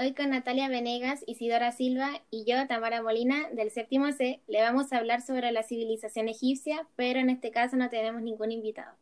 [0.00, 4.92] Hoy con Natalia Venegas, Isidora Silva y yo, Tamara Molina, del séptimo C, le vamos
[4.92, 8.96] a hablar sobre la civilización egipcia, pero en este caso no tenemos ningún invitado.